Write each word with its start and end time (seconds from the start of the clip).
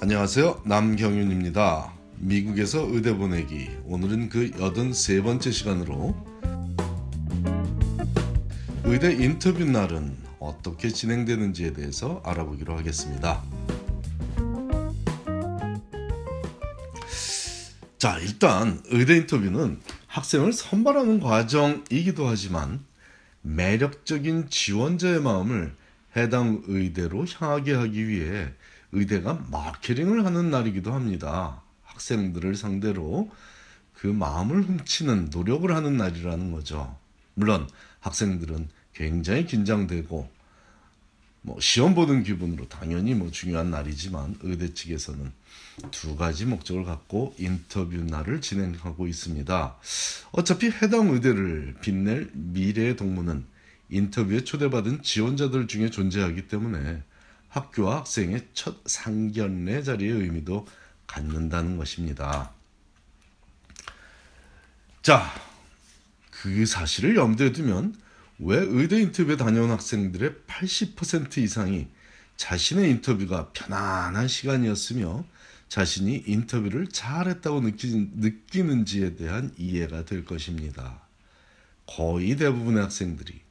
안녕하세요. 0.00 0.62
남경윤입니다. 0.64 1.92
미국에서 2.18 2.86
의대 2.88 3.16
보내기. 3.16 3.68
오늘은 3.84 4.28
그 4.28 4.48
83번째 4.52 5.52
시간으로 5.52 6.14
의대 8.84 9.12
인터뷰 9.12 9.64
날은 9.64 10.16
어떻게 10.38 10.88
진행되는지에 10.88 11.72
대해서 11.72 12.22
알아보기로 12.24 12.76
하겠습니다. 12.78 13.42
자, 17.98 18.18
일단 18.20 18.80
의대 18.90 19.16
인터뷰는 19.16 19.80
학생을 20.06 20.52
선발하는 20.52 21.18
과정이기도 21.18 22.28
하지만 22.28 22.84
매력적인 23.42 24.48
지원자의 24.48 25.22
마음을 25.22 25.74
해당 26.16 26.62
의대로 26.68 27.26
향하게 27.26 27.74
하기 27.74 28.06
위해 28.06 28.52
의대가 28.92 29.44
마케팅을 29.50 30.24
하는 30.24 30.50
날이기도 30.50 30.92
합니다. 30.92 31.62
학생들을 31.84 32.54
상대로 32.54 33.30
그 33.94 34.06
마음을 34.06 34.62
훔치는 34.62 35.30
노력을 35.32 35.74
하는 35.74 35.96
날이라는 35.96 36.52
거죠. 36.52 36.96
물론 37.34 37.68
학생들은 38.00 38.68
굉장히 38.94 39.46
긴장되고 39.46 40.30
뭐 41.42 41.60
시험 41.60 41.94
보는 41.94 42.24
기분으로 42.24 42.68
당연히 42.68 43.14
뭐 43.14 43.30
중요한 43.30 43.70
날이지만 43.70 44.36
의대 44.42 44.74
측에서는 44.74 45.32
두 45.90 46.16
가지 46.16 46.44
목적을 46.44 46.84
갖고 46.84 47.34
인터뷰 47.38 47.96
날을 47.96 48.40
진행하고 48.40 49.06
있습니다. 49.06 49.76
어차피 50.32 50.66
해당 50.66 51.08
의대를 51.08 51.76
빛낼 51.80 52.30
미래의 52.32 52.96
동무는 52.96 53.44
인터뷰에 53.88 54.44
초대받은 54.44 55.02
지원자들 55.02 55.68
중에 55.68 55.90
존재하기 55.90 56.48
때문에 56.48 57.02
학교와 57.58 57.98
학생의 57.98 58.48
첫 58.54 58.76
상견례 58.86 59.82
자리의 59.82 60.12
의미도 60.12 60.66
갖는다는 61.06 61.76
것입니다. 61.76 62.52
자, 65.02 65.32
그 66.30 66.66
사실을 66.66 67.16
염두에 67.16 67.52
두면 67.52 67.94
왜 68.38 68.58
의대 68.58 69.00
인터뷰에 69.00 69.36
다녀온 69.36 69.70
학생들의 69.70 70.34
80% 70.46 71.38
이상이 71.38 71.88
자신의 72.36 72.90
인터뷰가 72.90 73.50
편안한 73.52 74.28
시간이었으며 74.28 75.24
자신이 75.68 76.24
인터뷰를 76.26 76.88
잘했다고 76.88 77.60
느끼, 77.60 78.08
느끼는지에 78.14 79.16
대한 79.16 79.52
이해가 79.58 80.04
될 80.04 80.24
것입니다. 80.24 81.00
거의 81.86 82.36
대부분의 82.36 82.82
학생들이 82.82 83.47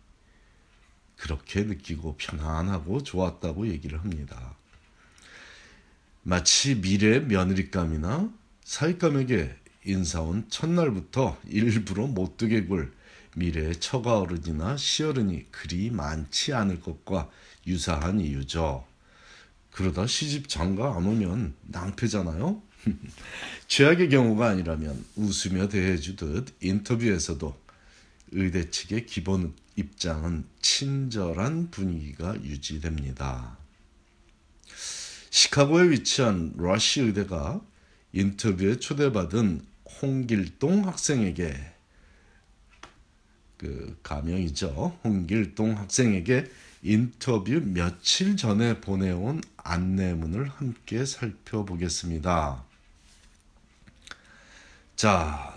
그렇게 1.27 1.63
느끼고 1.63 2.15
편안하고 2.15 3.03
좋았다고 3.03 3.67
얘기를 3.67 3.99
합니다. 3.99 4.55
마치 6.23 6.79
미래 6.79 7.19
며느리감이나 7.19 8.31
사윗감에게 8.63 9.53
인사온 9.83 10.45
첫날부터 10.49 11.37
일부러 11.47 12.07
못되게 12.07 12.63
굴 12.63 12.93
미래의 13.35 13.75
처가 13.81 14.19
어른이나 14.19 14.77
시어른이 14.77 15.51
그리 15.51 15.91
많지 15.91 16.53
않을 16.53 16.79
것과 16.79 17.29
유사한 17.67 18.21
이유죠. 18.21 18.85
그러다 19.71 20.07
시집 20.07 20.47
장가 20.47 20.95
안 20.95 21.05
오면 21.05 21.55
낭패잖아요. 21.63 22.61
최악의 23.67 24.09
경우가 24.09 24.49
아니라면 24.49 25.05
웃으며 25.17 25.67
대해주듯 25.67 26.55
인터뷰에서도 26.61 27.67
의대 28.31 28.69
측의 28.71 29.05
기본 29.05 29.53
입장은 29.77 30.43
친절한 30.61 31.71
분위기가 31.71 32.35
유지됩니다. 32.43 33.57
시카고에 35.29 35.91
위치한 35.91 36.53
러시 36.57 37.01
의대가 37.01 37.61
인터뷰에 38.11 38.79
초대받은 38.79 39.65
홍길동 40.01 40.87
학생에게 40.87 41.55
그 43.57 43.97
가명이죠. 44.03 44.99
홍길동 45.03 45.77
학생에게 45.77 46.51
인터뷰 46.81 47.61
며칠 47.63 48.35
전에 48.37 48.81
보내온 48.81 49.41
안내문을 49.57 50.47
함께 50.49 51.05
살펴보겠습니다. 51.05 52.63
자, 54.95 55.56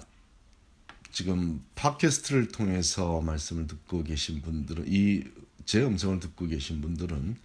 지금 1.12 1.64
팟캐스트를 1.74 2.48
통해서 2.48 3.20
말씀을 3.20 3.66
듣고 3.66 4.02
계신 4.02 4.40
분들은 4.42 4.84
이 4.88 5.40
제 5.70 5.84
음성을 5.84 6.18
듣고 6.18 6.48
계신 6.48 6.80
분들은 6.80 7.36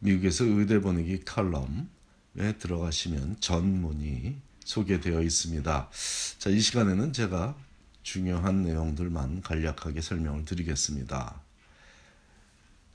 미국에서 0.00 0.44
의대 0.44 0.80
보내기 0.80 1.24
칼럼에 1.24 2.58
들어가시면 2.58 3.36
전문이 3.38 4.36
소개되어 4.64 5.22
있습니다. 5.22 5.90
자, 6.38 6.50
이 6.50 6.60
시간에는 6.60 7.12
제가 7.12 7.56
중요한 8.02 8.62
내용들만 8.62 9.42
간략하게 9.42 10.00
설명을 10.00 10.44
드리겠습니다. 10.44 11.40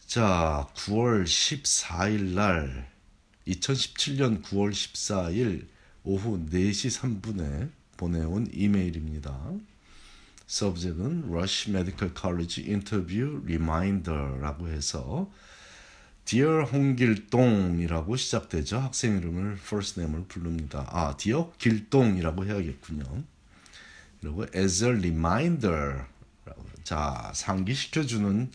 자, 0.05 0.67
9월 0.75 1.23
14일 1.23 2.33
날 2.33 2.91
2017년 3.47 4.41
9월 4.43 4.71
14일 4.71 5.67
오후 6.03 6.45
4시 6.49 7.21
3분에 7.21 7.71
보내온 7.97 8.47
이메일입니다. 8.51 9.53
subject은 10.47 11.25
Rush 11.29 11.69
Medical 11.69 12.13
College 12.15 12.63
Interview 12.67 13.41
Reminder라고 13.43 14.67
해서 14.67 15.29
Dear 16.25 16.63
홍길동이라고 16.63 18.15
시작되죠. 18.15 18.79
학생 18.79 19.17
이름을 19.17 19.53
first 19.53 19.99
name을 19.99 20.25
부릅니다. 20.27 20.87
아, 20.89 21.17
Dear 21.17 21.47
길동이라고 21.57 22.45
해야겠군요. 22.45 23.23
그리고 24.21 24.45
as 24.55 24.83
a 24.85 24.91
reminder 24.91 26.05
자 26.83 27.31
상기시켜 27.35 28.03
주는 28.03 28.49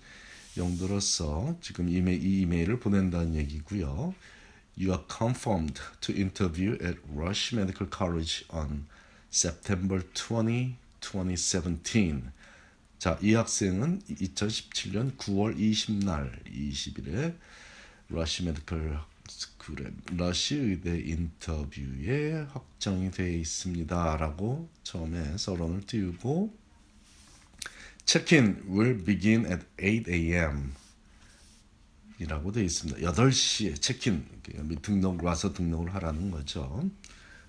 용도로서 0.56 1.56
지금 1.60 1.88
이메, 1.88 2.14
이 2.14 2.40
이메일을 2.42 2.80
보낸다는 2.80 3.34
얘기고요. 3.34 4.14
You 4.78 4.92
are 4.92 5.04
confirmed 5.10 5.80
to 6.00 6.14
interview 6.14 6.72
at 6.82 6.98
Rush 7.14 7.54
Medical 7.54 7.90
College 7.90 8.46
on 8.48 8.86
September 9.32 10.02
20, 10.14 10.76
2017. 11.00 12.22
자, 12.98 13.18
이 13.22 13.34
학생은 13.34 14.00
2017년 14.02 15.16
9월 15.16 15.56
20날 15.56 16.44
20일에 16.46 17.36
Rush 18.08 18.44
Medical 18.44 19.00
School의 19.28 19.92
러시 20.16 20.56
의대 20.56 20.98
인터뷰에 20.98 22.46
확정이 22.50 23.10
되어 23.10 23.28
있습니다라고 23.28 24.68
처음에 24.82 25.36
서론을 25.36 25.86
띄우고 25.86 26.56
check-in 28.06 28.64
will 28.68 29.04
begin 29.04 29.44
at 29.44 29.66
8 29.76 30.04
a.m. 30.08 30.72
이라고 32.18 32.50
되어 32.50 32.64
있습니다. 32.64 32.98
8시에 33.12 33.80
체크인 33.80 34.26
등록 34.82 35.22
와서 35.22 35.52
등록을 35.52 35.94
하라는 35.94 36.30
거죠. 36.30 36.90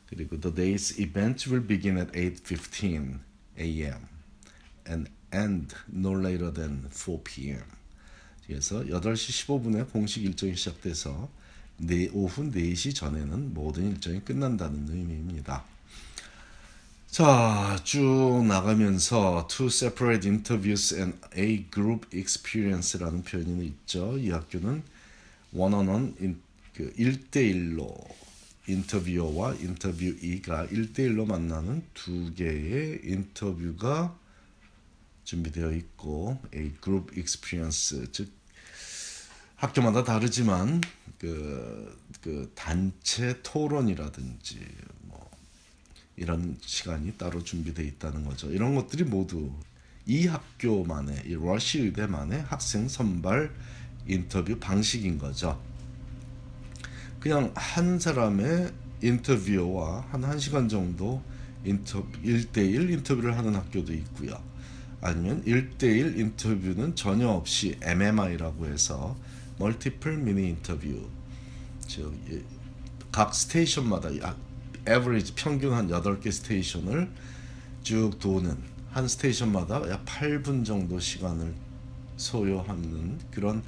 그리고 0.09 0.39
the 0.39 0.53
day's 0.53 0.99
event 0.99 1.47
will 1.49 1.65
begin 1.65 1.97
at 1.97 2.11
8:15 2.13 3.19
a.m. 3.57 4.07
and 4.87 5.09
end 5.31 5.75
no 5.87 6.11
later 6.11 6.51
than 6.51 6.87
4 6.91 7.23
p.m. 7.23 7.63
그래서 8.47 8.81
8시 8.81 9.45
15분에 9.45 9.91
공식 9.91 10.25
일정이 10.25 10.55
시작돼서 10.55 11.29
내 11.77 12.09
오후 12.11 12.51
4시 12.51 12.95
전에는 12.95 13.53
모든 13.53 13.91
일정이 13.91 14.19
끝난다는 14.21 14.89
의미입니다. 14.89 15.63
자, 17.07 17.79
쭉 17.83 18.45
나가면서 18.47 19.47
two 19.49 19.67
separate 19.67 20.27
interviews 20.27 20.95
and 20.95 21.17
a 21.37 21.65
group 21.71 22.07
experience라는 22.15 23.23
표현이 23.23 23.65
있죠. 23.65 24.17
이 24.17 24.29
학교는 24.29 24.83
원어원 25.51 26.15
그 26.73 26.93
1대1로 26.93 27.95
인터뷰어와 28.69 29.55
인터뷰이가 29.55 30.67
1대1로 30.67 31.25
만나는 31.25 31.83
두 31.93 32.33
개의 32.35 33.01
인터뷰가 33.03 34.17
준비되어 35.23 35.71
있고 35.73 36.39
a 36.53 36.71
group 36.81 37.19
experience 37.19 38.07
즉 38.11 38.31
학교마다 39.55 40.03
다르지만 40.03 40.81
그, 41.17 41.99
그 42.21 42.51
단체 42.55 43.41
토론이라든지 43.43 44.59
뭐 45.01 45.29
이런 46.15 46.57
시간이 46.61 47.17
따로 47.17 47.43
준비되어 47.43 47.85
있다는 47.85 48.23
거죠. 48.23 48.49
이런 48.51 48.75
것들이 48.75 49.03
모두 49.03 49.51
이 50.05 50.27
학교만의 50.27 51.23
이 51.25 51.35
러시 51.35 51.79
의대만의 51.81 52.43
학생 52.43 52.87
선발 52.87 53.53
인터뷰 54.07 54.57
방식인 54.59 55.17
거죠. 55.17 55.61
그냥 57.19 57.51
한 57.55 57.99
사람의 57.99 58.71
인터뷰어와 59.01 60.05
한 60.09 60.21
1시간 60.21 60.69
정도 60.69 61.21
인터 61.65 62.03
1대1 62.23 62.89
인터뷰를 62.91 63.37
하는 63.37 63.55
학교도 63.55 63.93
있고요. 63.93 64.41
아니면 65.01 65.43
1대1 65.43 66.17
인터뷰는 66.17 66.95
전혀 66.95 67.27
없이 67.27 67.77
MMI라고 67.81 68.67
해서 68.67 69.17
멀티플 69.57 70.17
미니 70.17 70.49
인터뷰 70.49 71.09
저기 71.87 72.43
각 73.11 73.33
station마다 73.33 74.09
average 74.85 75.33
평균 75.35 75.73
한 75.73 75.89
8개 75.89 76.31
station을 76.31 77.09
쭉 77.83 78.17
도는 78.19 78.57
한 78.91 79.07
station마다 79.07 79.89
약 79.89 80.05
8분 80.05 80.65
정도 80.65 80.99
시간을 80.99 81.53
소요하는 82.17 83.19
그런 83.31 83.63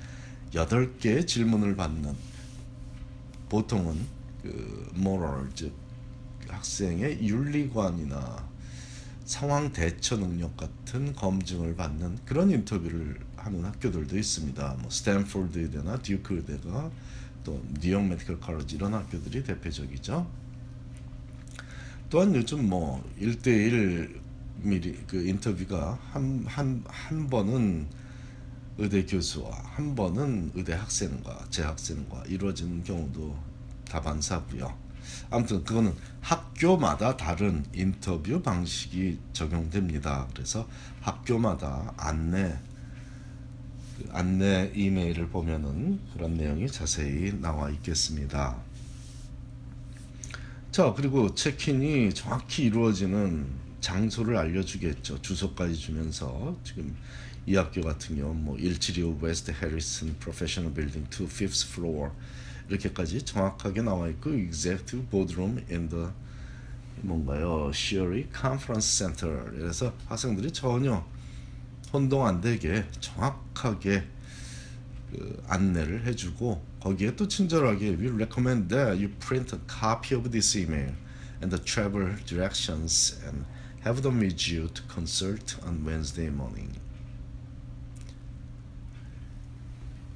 8개의 0.54 1.27
질문을 1.27 1.75
받는 1.75 2.31
보통은 3.51 4.00
그 4.42 4.89
moral 4.95 5.50
즉 5.53 5.74
학생의 6.48 7.27
윤리관이나 7.27 8.50
상황 9.25 9.74
대처 9.74 10.15
능력 10.15 10.56
같은 10.56 11.13
검증을 11.13 11.75
받는 11.75 12.19
그런 12.25 12.50
인터뷰를 12.50 13.19
하는 13.36 13.65
학교들도 13.65 14.18
있습니다. 14.18 14.77
뭐 14.80 14.89
스탠포드 14.89 15.59
의대나 15.59 15.98
듀크 15.98 16.36
의대가 16.36 16.89
또 17.44 17.62
뉴욕 17.81 18.01
메디컬 18.06 18.39
칼리지 18.39 18.77
이런 18.77 18.94
학교들이 18.94 19.44
대표적이죠. 19.44 20.25
또한 22.09 22.33
요즘 22.33 22.69
뭐 22.69 23.04
1대1 23.19 24.21
미리 24.63 24.94
그 25.07 25.27
인터뷰가 25.27 26.00
한 26.12 26.45
한 26.47 26.83
한 26.88 27.27
번은 27.27 27.88
의대 28.77 29.06
교수와 29.06 29.51
한 29.63 29.95
번은 29.95 30.51
의대 30.56 30.73
학생과 30.73 31.47
재학생과 31.50 32.23
이루어지는 32.27 32.83
경우도 32.83 33.38
다반사고요. 33.85 34.75
아무튼 35.29 35.63
그거는 35.63 35.94
학교마다 36.21 37.18
다른 37.18 37.65
인터뷰 37.73 38.41
방식이 38.41 39.19
적용됩니다. 39.33 40.27
그래서 40.33 40.68
학교마다 41.01 41.94
안내 41.97 42.57
그 43.97 44.09
안내 44.12 44.71
이메일을 44.73 45.29
보면은 45.29 46.00
그런 46.13 46.35
내용이 46.35 46.68
자세히 46.68 47.33
나와 47.39 47.69
있겠습니다. 47.69 48.57
자 50.71 50.94
그리고 50.95 51.35
check-in이 51.36 52.13
정확히 52.13 52.63
이루어지는 52.63 53.47
장소를 53.81 54.38
알려주겠죠. 54.38 55.21
주소까지 55.21 55.75
주면서 55.75 56.56
지금 56.63 56.95
이 57.46 57.56
학교 57.56 57.82
같은 57.82 58.18
경우 58.18 58.34
뭐 58.34 58.56
175 58.58 59.18
West 59.22 59.51
Harrison 59.51 60.16
Professional 60.19 60.74
Building 60.74 61.07
2 61.10 61.28
5th 61.28 61.68
floor 61.72 62.12
이렇게까지 62.70 63.24
정확하게 63.24 63.82
나와 63.82 64.08
있고 64.10 64.32
executive 64.32 65.10
boardroom 65.10 65.64
in 65.70 65.90
the 65.90 66.10
뭔가요? 67.02 67.72
Sherry 67.74 68.28
Conference 68.32 68.88
Center. 68.88 69.44
그래서 69.52 69.94
학생들이 70.08 70.52
전혀 70.52 71.04
혼동 71.92 72.26
안 72.26 72.42
되게 72.42 72.86
정확하게 73.00 74.08
그 75.12 75.44
안내를 75.48 76.06
해주고 76.06 76.64
거기에 76.80 77.16
또 77.16 77.28
친절하게 77.28 77.98
We 77.98 78.08
recommend 78.08 78.74
that 78.74 79.04
you 79.04 79.12
print 79.20 79.56
a 79.56 79.60
copy 79.68 80.18
of 80.18 80.30
this 80.32 80.58
email 80.58 80.94
and 81.42 81.50
the 81.50 81.60
travel 81.64 82.16
directions 82.26 83.20
and 83.26 83.46
have 83.84 84.02
them 84.04 84.22
with 84.22 84.48
you 84.48 84.70
to 84.70 84.84
consult 84.88 85.58
on 85.66 85.84
Wednesday 85.84 86.30
morning. 86.30 86.80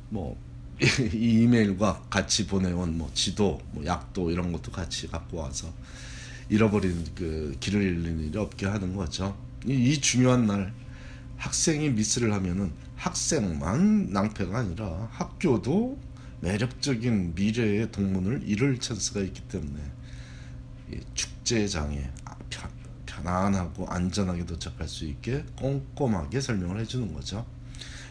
뭐 0.09 0.37
이 1.13 1.43
이메일과 1.43 2.03
같이 2.09 2.47
보내온 2.47 2.97
뭐 2.97 3.09
지도, 3.13 3.61
뭐 3.71 3.85
약도 3.85 4.29
이런 4.29 4.51
것도 4.51 4.71
같이 4.71 5.07
갖고 5.07 5.37
와서 5.37 5.71
잃어버린 6.49 7.05
그 7.15 7.55
길을 7.59 7.81
잃는 7.81 8.19
일이 8.19 8.37
없게 8.37 8.65
하는 8.65 8.95
거죠. 8.95 9.37
이, 9.65 9.73
이 9.73 10.01
중요한 10.01 10.45
날 10.47 10.73
학생이 11.37 11.89
미스를 11.91 12.33
하면은 12.33 12.71
학생만 12.97 14.09
낭패가 14.11 14.57
아니라 14.57 15.09
학교도 15.11 15.97
매력적인 16.41 17.35
미래의 17.35 17.91
동문을 17.91 18.43
잃을 18.45 18.79
찬스가 18.79 19.21
있기 19.21 19.41
때문에 19.47 19.79
축제장에 21.13 22.09
편안하고 23.05 23.87
안전하게 23.87 24.45
도착할 24.45 24.87
수 24.87 25.05
있게 25.05 25.43
꼼꼼하게 25.55 26.41
설명을 26.41 26.79
해주는 26.81 27.13
거죠. 27.13 27.45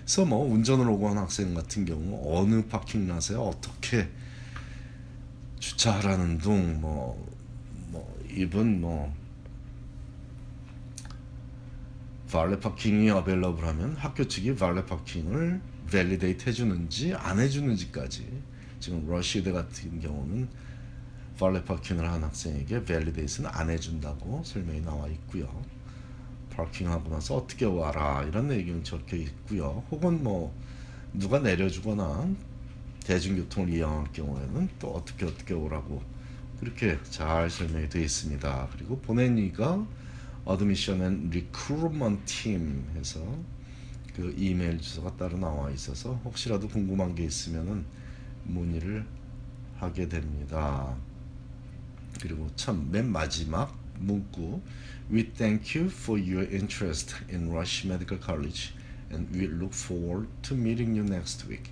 그래서 0.04 0.26
뭐 0.26 0.44
운전을 0.52 0.86
오고 0.90 1.08
한 1.08 1.18
학생 1.18 1.54
같은 1.54 1.86
경우 1.86 2.38
어느 2.38 2.62
파킹랏에 2.68 3.40
어떻게 3.40 4.06
주차하라는 5.58 6.36
둥, 6.38 6.78
뭐, 6.82 7.26
뭐, 7.88 8.22
even 8.30 8.82
뭐, 8.82 9.14
valet 12.30 12.60
parking이 12.60 13.08
available 13.10 13.64
하면 13.68 13.96
학교 13.96 14.28
측이 14.28 14.56
valet 14.56 14.84
parking을 14.84 15.60
validate 15.90 16.50
해주는지 16.50 17.14
안 17.14 17.38
해주는지까지 17.38 18.42
지금 18.80 19.08
러시대 19.08 19.52
같은 19.52 20.00
경우는 20.00 20.48
valet 21.38 21.64
parking을 21.64 22.06
한 22.10 22.22
학생에게 22.24 22.84
validate는 22.84 23.48
안 23.50 23.70
해준다고 23.70 24.42
설명이 24.44 24.82
나와 24.82 25.08
있고요. 25.08 25.48
parking하고 26.56 27.10
나서 27.10 27.36
어떻게 27.36 27.64
와라 27.64 28.24
이런 28.28 28.50
얘기는 28.52 28.82
적혀 28.84 29.16
있고요. 29.16 29.84
혹은 29.90 30.22
뭐 30.22 30.54
누가 31.12 31.38
내려주거나 31.38 32.28
대중교통을 33.04 33.72
이용할 33.72 34.12
경우에는 34.12 34.68
또 34.78 34.88
어떻게 34.92 35.26
어떻게 35.26 35.54
오라고 35.54 36.02
그렇게 36.60 36.98
잘 37.10 37.50
설명이 37.50 37.88
되어 37.88 38.02
있습니다. 38.02 38.68
그리고 38.72 38.98
보낸 39.00 39.58
이가 39.58 39.86
admission 40.44 41.02
and 41.02 41.30
recruitment 41.30 42.24
팀 42.24 42.86
해서 42.96 43.20
그 44.14 44.34
이메일 44.38 44.78
주소가 44.80 45.16
따로 45.16 45.36
나와 45.38 45.70
있어서 45.70 46.14
혹시라도 46.24 46.68
궁금한 46.68 47.14
게 47.14 47.24
있으면은 47.24 47.84
문의를 48.44 49.04
하게 49.76 50.08
됩니다. 50.08 50.94
그리고 52.20 52.48
참 52.56 52.90
맨 52.90 53.10
마지막 53.10 53.76
문구 53.98 54.60
We 55.10 55.32
thank 55.32 55.78
you 55.78 55.90
for 55.90 56.18
your 56.20 56.48
interest 56.50 57.14
in 57.30 57.50
Rush 57.50 57.86
Medical 57.86 58.18
College 58.18 58.74
and 59.12 59.28
we 59.32 59.46
look 59.46 59.74
forward 59.74 60.28
to 60.42 60.56
meeting 60.56 60.96
you 60.96 61.04
next 61.04 61.46
week. 61.48 61.70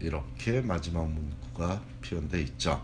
이렇게 0.00 0.60
마지막 0.60 1.08
문구가 1.10 1.82
표현되어 2.02 2.40
있죠. 2.40 2.82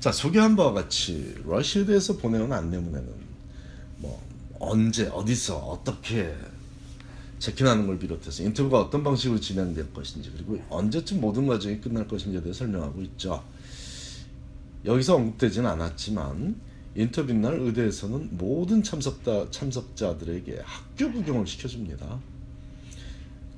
자, 0.00 0.12
소개한 0.12 0.54
바와 0.54 0.72
같이 0.72 1.34
러시아에 1.44 1.86
대해서 1.86 2.16
보내온 2.16 2.52
안내문에는 2.52 3.12
뭐 3.98 4.22
언제 4.60 5.08
어디서 5.08 5.56
어떻게 5.56 6.34
체크하는 7.38 7.86
걸 7.86 7.98
비롯해서 7.98 8.42
인터뷰가 8.42 8.80
어떤 8.80 9.02
방식으로 9.02 9.40
진행될 9.40 9.92
것인지 9.92 10.30
그리고 10.30 10.62
언제쯤 10.70 11.20
모든 11.20 11.46
과정이 11.46 11.80
끝날 11.80 12.06
것인지에 12.08 12.40
대해 12.40 12.52
설명하고 12.52 13.02
있죠. 13.02 13.44
여기서 14.86 15.16
언급되지는 15.16 15.68
않았지만 15.68 16.60
인터뷰 16.94 17.32
날 17.34 17.58
의대에서는 17.60 18.38
모든 18.38 18.82
참석자, 18.82 19.48
참석자들에게 19.50 20.60
학교 20.64 21.12
구경을 21.12 21.46
시켜줍니다. 21.46 22.20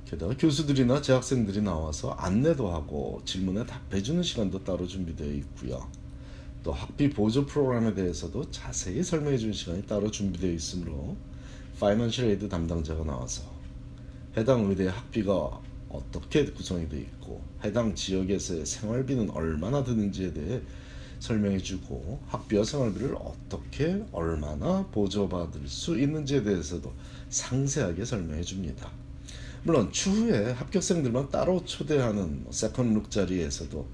게다가 0.05 0.35
교수들이나 0.35 1.01
재학생들이 1.01 1.61
나와서 1.61 2.11
안내도 2.13 2.73
하고 2.73 3.21
질문에 3.25 3.63
답해주는 3.65 4.23
시간도 4.23 4.63
따로 4.63 4.87
준비되어 4.87 5.31
있고요. 5.33 5.87
또 6.63 6.73
학비 6.73 7.11
보조 7.11 7.45
프로그램에 7.45 7.93
대해서도 7.93 8.49
자세히 8.49 9.03
설명해 9.03 9.37
주는 9.37 9.53
시간이 9.53 9.83
따로 9.83 10.09
준비되어 10.09 10.51
있으므로 10.51 11.15
financial 11.79 12.25
aid 12.25 12.49
담당자가 12.49 13.05
나와서 13.05 13.43
해당 14.35 14.65
의대 14.65 14.87
학비가 14.87 15.61
어떻게 15.89 16.45
구성이 16.45 16.89
되어 16.89 16.99
있고 16.99 17.41
해당 17.63 17.95
지역에서의 17.95 18.65
생활비는 18.65 19.29
얼마나 19.29 19.83
드는지에 19.83 20.33
대해 20.33 20.61
설명해주고 21.19 22.23
학비와 22.27 22.63
생활비를 22.63 23.15
어떻게 23.15 24.03
얼마나 24.11 24.85
보조받을 24.87 25.67
수 25.67 25.99
있는지에 25.99 26.43
대해서도 26.43 26.93
상세하게 27.29 28.05
설명해줍니다. 28.05 28.89
물론 29.63 29.91
추후에 29.91 30.51
합격생들만 30.51 31.29
따로 31.29 31.63
초대하는 31.65 32.45
second 32.49 32.86
look 32.86 33.11
자리에서도 33.11 33.87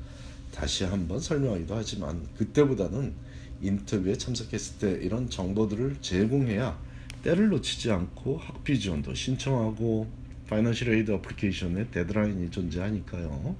다시 0.53 0.83
한번 0.83 1.19
설명하기도 1.19 1.75
하지만 1.75 2.27
그때보다는 2.37 3.13
인터뷰에 3.61 4.17
참석했을 4.17 4.77
때 4.77 4.91
이런 5.03 5.29
정보들을 5.29 5.97
제공해야 6.01 6.79
때를 7.23 7.49
놓치지 7.49 7.91
않고 7.91 8.37
학비 8.37 8.79
지원도 8.79 9.15
신청하고 9.15 10.07
financial 10.47 10.93
aid 10.93 11.11
application에 11.11 11.89
데드라인이 11.89 12.51
존재하니까요. 12.51 13.55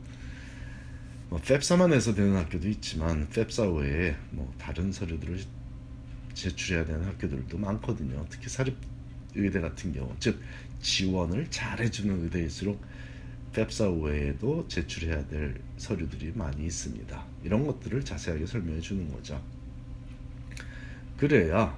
뭐 1.36 1.42
펩사만 1.44 1.92
해서 1.92 2.16
되는 2.16 2.34
학교도 2.38 2.70
있지만 2.70 3.28
펩사 3.28 3.70
외에 3.70 4.16
뭐 4.32 4.54
다른 4.58 4.90
서류들을 4.90 5.38
제출해야 6.34 6.86
되는 6.86 7.04
학교들도 7.04 7.58
많거든요. 7.58 8.26
특히 8.30 8.48
사립 8.48 8.78
의대 9.36 9.60
같은 9.60 9.92
경우, 9.92 10.16
즉 10.22 10.40
지원을 10.80 11.52
잘해주는 11.52 12.24
의대일수록 12.24 12.82
펩사 13.52 13.90
외에도 13.90 14.66
제출해야 14.70 15.28
될 15.28 15.62
서류들이 15.76 16.32
많이 16.36 16.68
있습니다. 16.68 17.26
이런 17.44 17.68
것들을 17.68 18.06
자세하게 18.06 18.46
설명해 18.46 18.80
주는 18.80 19.12
거죠. 19.12 19.44
그래야 21.18 21.78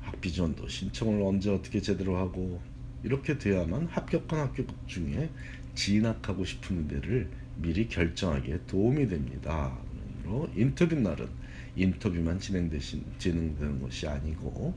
학비 0.00 0.30
지원도 0.30 0.68
신청을 0.68 1.22
언제 1.22 1.50
어떻게 1.50 1.82
제대로 1.82 2.16
하고 2.16 2.62
이렇게 3.02 3.38
돼야만 3.38 3.86
합격한 3.86 4.38
학교 4.38 4.64
중에 4.86 5.30
진학하고 5.74 6.44
싶은 6.44 6.78
의대를 6.78 7.30
미리 7.56 7.88
결정하기에 7.88 8.60
도움이 8.66 9.08
됩니다. 9.08 9.76
그러므로 10.22 10.48
인터뷰 10.54 10.94
날은 10.94 11.28
인터뷰만 11.76 12.40
진행되신, 12.40 13.04
진행되는 13.18 13.80
것이 13.80 14.06
아니고 14.08 14.74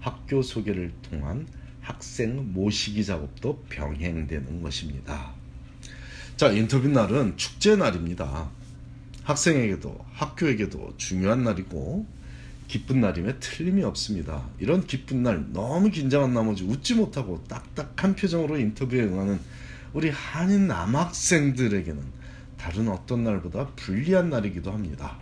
학교 0.00 0.42
소개를 0.42 0.92
통한 1.02 1.46
학생 1.80 2.52
모시기 2.52 3.04
작업도 3.04 3.64
병행되는 3.68 4.62
것입니다. 4.62 5.34
자, 6.36 6.50
인터뷰 6.50 6.88
날은 6.88 7.36
축제 7.36 7.76
날입니다. 7.76 8.50
학생에게도 9.24 10.04
학교에게도 10.12 10.94
중요한 10.96 11.44
날이고 11.44 12.06
기쁜 12.68 13.00
날임에 13.00 13.38
틀림이 13.38 13.82
없습니다. 13.84 14.48
이런 14.58 14.86
기쁜 14.86 15.22
날 15.22 15.44
너무 15.52 15.90
긴장한 15.90 16.32
나머지 16.32 16.64
웃지 16.64 16.94
못하고 16.94 17.42
딱딱한 17.44 18.14
표정으로 18.16 18.58
인터뷰에 18.58 19.02
응하는 19.02 19.38
우리 19.92 20.08
한인 20.08 20.68
남학생들에게는 20.68 22.02
다른 22.56 22.88
어떤 22.88 23.24
날보다 23.24 23.66
불리한 23.76 24.30
날이기도 24.30 24.72
합니다. 24.72 25.18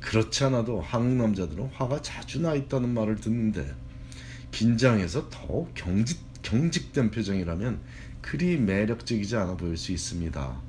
그렇지 0.00 0.44
않아도 0.44 0.80
한국 0.80 1.16
남자들은 1.16 1.70
화가 1.74 2.00
자주 2.00 2.40
나 2.40 2.54
있다는 2.54 2.94
말을 2.94 3.16
듣는데 3.16 3.74
긴장해서 4.52 5.28
더욱 5.30 5.72
경직, 5.74 6.20
경직된 6.42 7.10
표정이라면 7.10 7.80
그리 8.22 8.56
매력적이지 8.56 9.36
않아 9.36 9.56
보일 9.56 9.76
수 9.76 9.92
있습니다. 9.92 10.60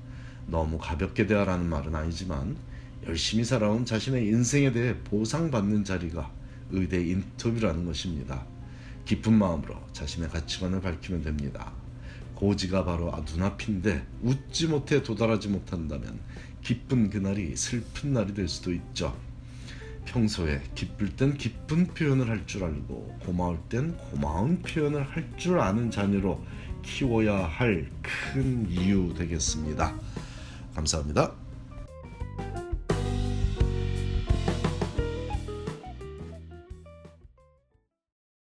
너무 0.48 0.78
가볍게 0.78 1.28
대하라는 1.28 1.68
말은 1.68 1.94
아니지만 1.94 2.58
열심히 3.08 3.44
살아온 3.46 3.86
자신의 3.86 4.28
인생에 4.28 4.72
대해 4.72 4.96
보상받는 5.04 5.84
자리가 5.84 6.32
의대 6.72 7.02
인터뷰라는 7.02 7.86
것입니다. 7.86 8.46
기쁜 9.06 9.34
마음으로 9.34 9.76
자신의 9.94 10.30
가치관을 10.30 10.82
밝히면 10.82 11.24
됩니다. 11.24 11.72
고지가 12.36 12.84
바로 12.84 13.12
눈앞인데 13.32 14.06
웃지 14.22 14.68
못해 14.68 15.02
도달하지 15.02 15.48
못한다면 15.48 16.20
기쁜 16.62 17.10
그날이 17.10 17.56
슬픈 17.56 18.14
날이 18.14 18.34
될 18.34 18.48
수도 18.50 18.74
있죠. 18.74 19.18
평소에 20.06 20.62
기쁠 20.76 21.16
땐 21.16 21.34
기쁜 21.38 21.88
표현을 21.88 22.30
할 22.30 22.46
줄 22.46 22.64
알고 22.64 23.20
고마울 23.22 23.58
땐 23.70 23.96
고마운 24.12 24.62
표현을 24.62 25.04
할 25.04 25.26
줄 25.38 25.60
아는 25.60 25.90
자녀로 25.92 26.44
키워야 26.84 27.46
할 27.46 27.90
큰 28.02 28.70
이유 28.70 29.14
되겠습니다. 29.18 29.96
감사합니다. 30.76 31.47